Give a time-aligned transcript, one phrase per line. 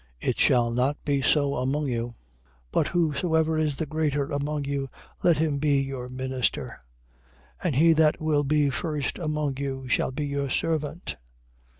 [0.23, 0.29] 20:26.
[0.31, 2.15] It shall not be so among you:
[2.71, 4.89] but whosoever is the greater among you,
[5.23, 6.81] let him be your minister.
[7.61, 7.65] 20:27.
[7.65, 11.17] And he that will be first among you shall be your servant.